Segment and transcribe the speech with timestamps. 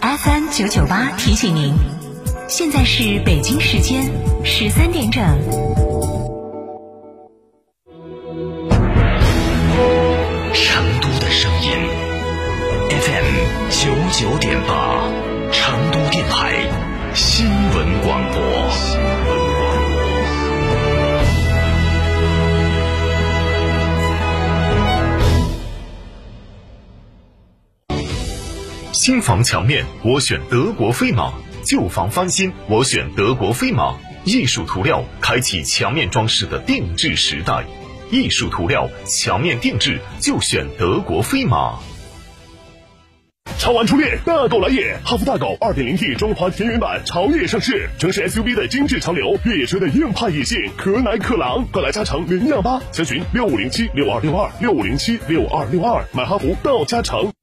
[0.00, 1.74] FM 九九八提醒您，
[2.48, 4.10] 现在是北京时间
[4.44, 5.87] 十三点整。
[29.08, 31.32] 新房墙面，我选德国飞马；
[31.64, 33.96] 旧房翻新，我选德国飞马。
[34.24, 37.64] 艺术涂料开启墙面装饰的定制时代，
[38.10, 41.78] 艺术涂料墙面定制就选德国飞马。
[43.58, 44.98] 超玩初恋，大狗来也！
[45.02, 57.32] 哈弗大狗 2.0T 中华田园版潮野上市，城市 SUV 的精致潮流，越野车的硬派野性，可奶可狼，快来加诚零幺八，详询六五零七六二六二六五零七六二六二，买哈弗到加诚。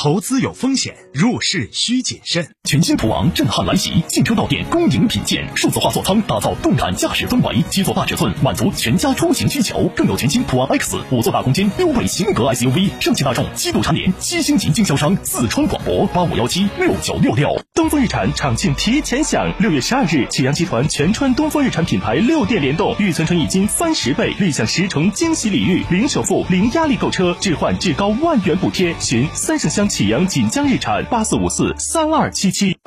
[0.00, 2.48] 投资有风险，入市需谨慎。
[2.62, 9.90] 全新途昂震撼来袭，进车到店，恭迎品鉴，数字化座舱打造动感驾驶氛围，七座大尺寸满足全家出行需求。
[9.96, 15.18] 更有全新途昂 X 五座大空间溜背型格 SUV，上汽大众七度蝉联七星级经销商。
[15.24, 17.60] 四川广博八五幺七六九六六。
[17.74, 28.94] 东风日产厂庆提前享，六月十二日，启阳集团全川东风日产品牌六店联动，预存纯益金三十倍，立享十重惊喜礼遇，零首付、零压力购车，置换至高万元补贴。
[29.00, 32.78] 寻三圣乡启阳锦江日产八四五四三二七七。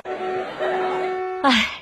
[1.42, 1.81] 唉，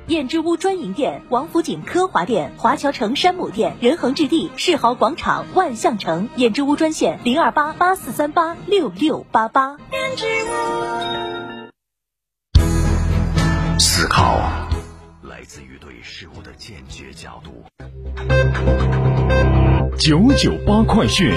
[0.11, 6.27] 燕之屋专营店：王府井科华店、华侨城山姆店、仁恒置地、世豪广场、万象城。
[6.35, 9.77] 燕之屋专线：零二八八四三八六六八八。
[9.93, 10.49] 燕之屋。
[13.79, 14.37] 思考
[15.21, 17.63] 来自于对事物的坚决角度。
[19.97, 21.31] 九九八快讯。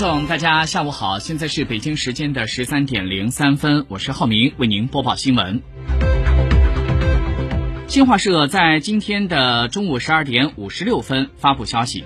[0.00, 5.60] 众，大家下午好，现在是北京时间的十三点零三分，我是浩明，为您播报新闻。
[7.86, 12.04] 新华社在今天的中午十二点五十六分发布消息，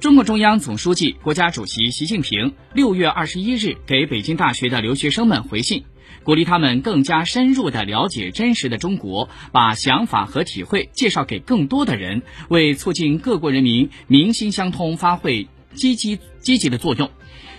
[0.00, 5.84] 中共中央总书记、国家主席习近平六月二十一日给北京大学的留学生们回信，
[6.22, 17.10] 鼓励他们更加深入的了解真实的中国，把想法和体会介绍给更多的人，为促进各国人民民心相通发挥积极积极的作用。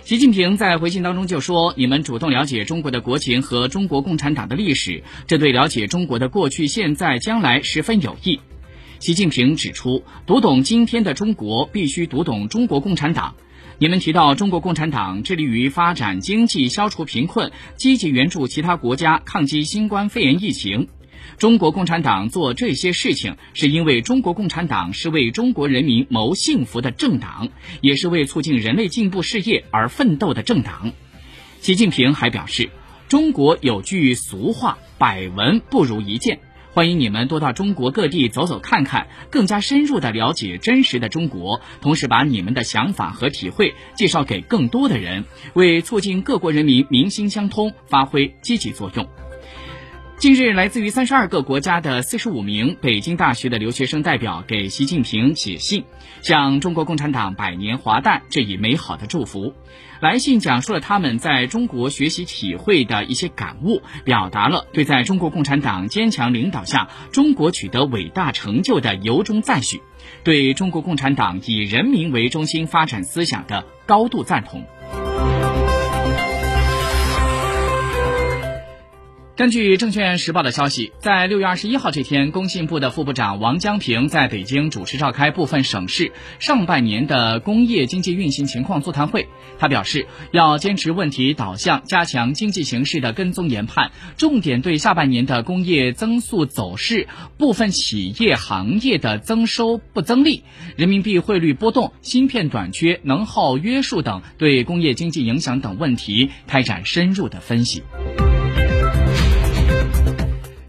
[0.04, 8.40] 习近平在回信当中就说：“你们主动了解中国的国情和中国共产党的历史，这对了解中国的过去、现在、将来十分有益。”
[8.98, 13.34] 习近平指出，读懂今天的中国，必须读懂中国共产党。
[13.78, 20.88] 你们提到中国共产党致力于发展经济、消除贫困、积极援助其他国家抗击新冠肺炎疫情。
[21.38, 27.48] 中国共产党做这些事情，是因为中国共产党是为中国人民谋幸福的政党，
[27.80, 30.92] 也是为促进人类进步事业而奋斗的政党。
[31.60, 32.70] 习近平还表示，
[33.08, 36.40] 中国有句俗话“百闻不如一见”，
[36.72, 45.24] 欢迎你们多到中国各地走走看看，更加深入的了解真实的中国，同时把你们的想法和体会介绍给更多的人，
[45.54, 49.06] 为促进各国人民民心相通发挥积极作用。
[50.22, 55.82] 近日，来自于三十二个国家的四十五名北京大学的留学生代表给习近平写信，
[56.22, 59.52] 向中国共产党百年华诞致以美好的祝福。
[59.98, 69.82] 来信讲述了他们在中国学习体会的一些感悟，表达了对在中国共产党坚强领导下中国取得伟大成就的由衷赞许，
[70.22, 74.64] 对中国共产党以人民为中心发展思想的高度赞同。
[79.34, 89.26] 根据证券时报的消息，在六月二十一号这天，工信部的副部长王江平在北京主持召开部分省市上半年的工业经济运行情况座谈会。
[89.58, 97.08] 他表示，要坚持问题导向，加强经济形势的跟踪研判，重点对下半年的工业增速走势、
[97.38, 100.44] 部分企业行业的增收不增利、
[100.76, 107.82] 人民币汇率波动、芯片短缺、能耗约束等对工业经济影响等问题开展深入的分析。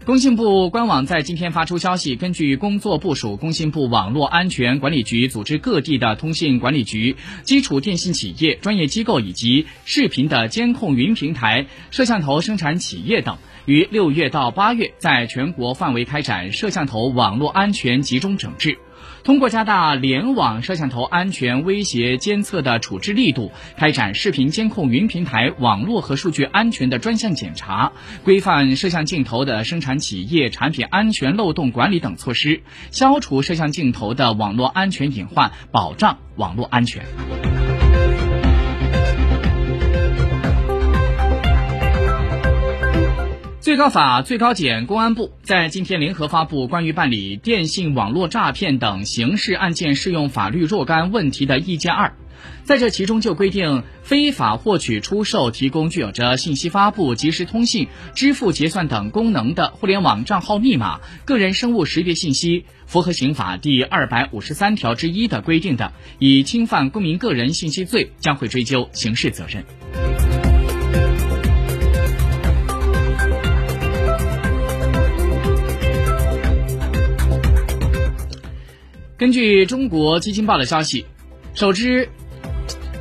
[0.04, 18.76] 工信部官网在今天发出消息，根据工作部署，工信部网络安全管理局组织各地的通信管理局、基础电信企业、专业机构以及视频的监控云平台、摄像头生产企业等，于六月到八月在全国范围开展摄像头网络安全集中整治。
[19.24, 27.90] 通过加大联网摄像头安全威胁监测的处置力度，开展视频监控云平台网络和数据安全的专项检查，
[28.22, 32.60] 规范摄像镜头的生产企业产品安全漏洞管理等措施，
[32.90, 37.02] 消除摄像镜头的网络安全隐患，保障网络安全。
[43.64, 52.12] 最高法、最高检、公安部在今天联合发布关于办理电信网络诈骗等刑事案件适用法律若干问题的意见二，
[52.64, 69.64] 在这其中就规定，非法获取、出售、提供具有着信息发布、即时通信、支付结算等功能的互联网账号密码、个人生物识别信息，符合刑法第二百五十三条之一的规定的，以侵犯公民个人信息罪，将会追究刑事责任。
[79.16, 81.06] 根据中国基金报的消息，
[81.54, 82.08] 首支、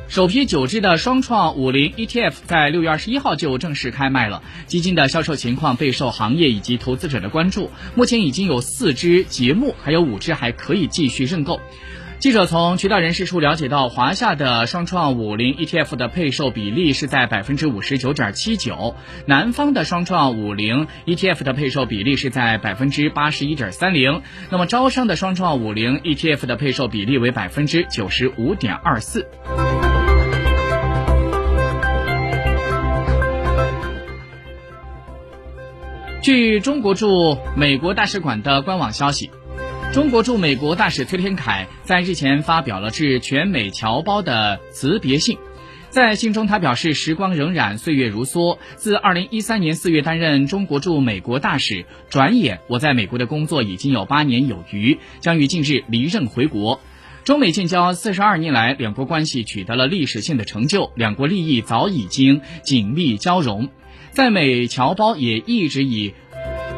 [0.07, 4.44] 首批九支的双创五零 ETF 在六月二十一号就正式开卖了。
[4.68, 7.71] 基金的销售情况备受行业以及投资者的关注。
[7.95, 11.60] 目前已经有四支节目，还有五支还可以继续认购。
[12.23, 29.27] 记者从渠道人士处了解到，华夏的双创五零 ETF 的配售比例是在百分之五十九点七九，南方的双创五零 ETF 的配售比例是在百分之八十一点三零，那么招商的双创五零 ETF 的配售比例为百分之九十五点二四。
[36.21, 39.29] 据中国驻美国大使馆的官网消息。
[39.93, 45.37] 中国驻美国大使崔天凯在日前发表了致全美侨胞的辞别信，
[45.91, 48.57] 在信中他表示：“时光荏苒，岁月如梭。
[48.75, 56.81] 自2013年4月担任中国驻美国大使，转眼我在美国的工作已经有八年有余，将于近日离任回国。
[57.23, 63.69] 中美建交四十二年来，两国关系取得了历史性的成就，两国利益早已经紧密交融，
[64.09, 66.15] 在美侨胞也一直以。”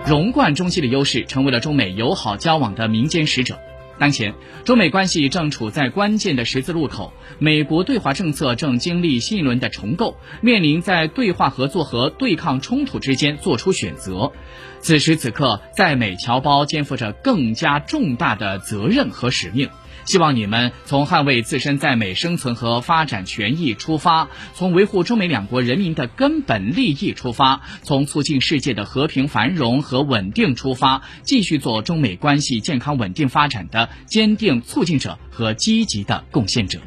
[0.05, 3.57] 融贯中西的优势，成为了中美友好交往的民间使者。
[3.97, 14.31] 当前，中美关系正处在关键的十字路口，美国对华政策正经历新一轮的重构，面临在对话合作和对抗冲突之间做出选择。
[14.79, 19.69] 此时此刻，在美侨胞肩负着更加重大的责任和使命。
[20.05, 36.79] 希望你们从捍卫自身在美生存和发展权益出发，从维护中美两国人民的根本利益出发，从促进世界的和平繁荣和稳定出发，继续做中美关系健康稳定发展的坚定促进者和积极的贡献者。